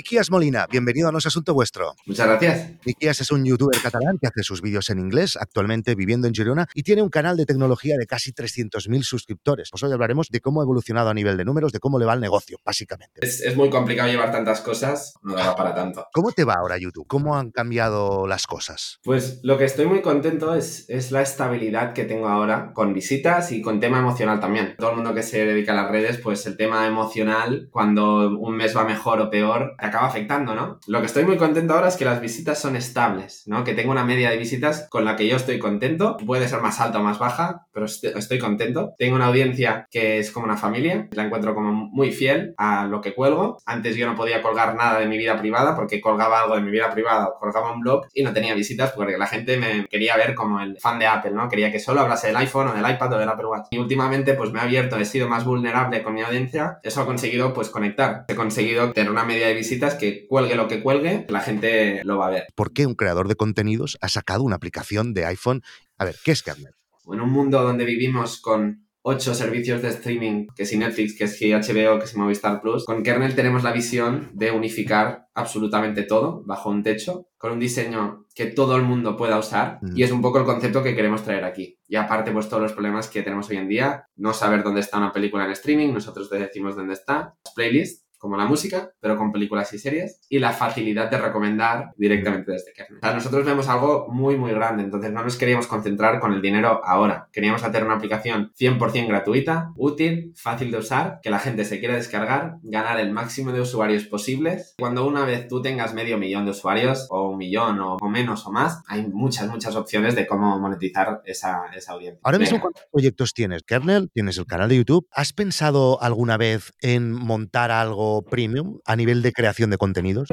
[0.00, 1.94] Nikias Molina, bienvenido a No es Asunto Vuestro.
[2.06, 2.70] Muchas gracias.
[2.86, 6.66] Nikias es un youtuber catalán que hace sus vídeos en inglés, actualmente viviendo en Girona,
[6.72, 9.68] y tiene un canal de tecnología de casi 300.000 suscriptores.
[9.70, 12.14] Pues hoy hablaremos de cómo ha evolucionado a nivel de números, de cómo le va
[12.14, 13.20] el negocio, básicamente.
[13.22, 16.06] Es, es muy complicado llevar tantas cosas, no da para tanto.
[16.14, 17.06] ¿Cómo te va ahora YouTube?
[17.06, 19.00] ¿Cómo han cambiado las cosas?
[19.04, 23.52] Pues lo que estoy muy contento es, es la estabilidad que tengo ahora con visitas
[23.52, 24.76] y con tema emocional también.
[24.78, 28.56] Todo el mundo que se dedica a las redes, pues el tema emocional, cuando un
[28.56, 30.80] mes va mejor o peor, acaba afectando, ¿no?
[30.86, 33.64] Lo que estoy muy contento ahora es que las visitas son estables, ¿no?
[33.64, 36.16] Que tengo una media de visitas con la que yo estoy contento.
[36.24, 38.94] Puede ser más alta o más baja, pero estoy contento.
[38.96, 43.00] Tengo una audiencia que es como una familia, la encuentro como muy fiel a lo
[43.00, 43.58] que cuelgo.
[43.66, 46.70] Antes yo no podía colgar nada de mi vida privada porque colgaba algo de mi
[46.70, 50.16] vida privada o colgaba un blog y no tenía visitas porque la gente me quería
[50.16, 51.48] ver como el fan de Apple, ¿no?
[51.48, 53.66] Quería que solo hablase del iPhone o del iPad o del Apple Watch.
[53.70, 56.78] Y últimamente pues me ha abierto, he sido más vulnerable con mi audiencia.
[56.82, 58.24] Eso ha conseguido pues conectar.
[58.28, 62.18] He conseguido tener una media de visitas que cuelgue lo que cuelgue, la gente lo
[62.18, 62.46] va a ver.
[62.54, 65.62] ¿Por qué un creador de contenidos ha sacado una aplicación de iPhone?
[65.98, 66.74] A ver, ¿qué es Kernel?
[67.12, 71.52] En un mundo donde vivimos con ocho servicios de streaming, que si Netflix, que si
[71.52, 76.70] HBO, que si Movistar Plus, con Kernel tenemos la visión de unificar absolutamente todo bajo
[76.70, 79.96] un techo, con un diseño que todo el mundo pueda usar, mm.
[79.96, 81.78] y es un poco el concepto que queremos traer aquí.
[81.88, 84.98] Y aparte, pues todos los problemas que tenemos hoy en día, no saber dónde está
[84.98, 89.16] una película en streaming, nosotros te decimos dónde está, las playlists, como la música, pero
[89.16, 92.98] con películas y series, y la facilidad de recomendar directamente desde Kernel.
[92.98, 96.42] O sea, nosotros vemos algo muy, muy grande, entonces no nos queríamos concentrar con el
[96.42, 97.28] dinero ahora.
[97.32, 101.94] Queríamos hacer una aplicación 100% gratuita, útil, fácil de usar, que la gente se quiera
[101.94, 104.74] descargar, ganar el máximo de usuarios posibles.
[104.78, 108.52] Cuando una vez tú tengas medio millón de usuarios, o un millón, o, menos o
[108.52, 112.20] más, hay muchas, muchas opciones de cómo monetizar esa, esa audiencia.
[112.22, 113.62] Ahora mismo, ¿cuántos proyectos tienes?
[113.62, 115.08] Kernel, tienes el canal de YouTube.
[115.10, 120.28] ¿Has pensado alguna vez en montar algo premium a nivel de creación de contenidos?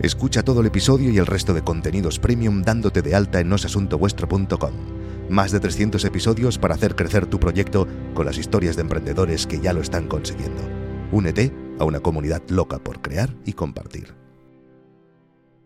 [0.00, 4.72] Escucha todo el episodio y el resto de contenidos premium dándote de alta en nosasuntovuestro.com.
[5.30, 9.60] Más de 300 episodios para hacer crecer tu proyecto con las historias de emprendedores que
[9.60, 10.62] ya lo están consiguiendo.
[11.10, 14.23] Únete a una comunidad loca por crear y compartir.